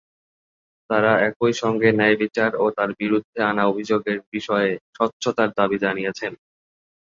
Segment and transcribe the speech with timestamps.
[0.89, 6.33] তারা একই সঙ্গে ন্যায়বিচার ও তার বিরুদ্ধে আনা অভিযোগের বিষয়ে স্বচ্ছতার দাবি জানিয়েছেন।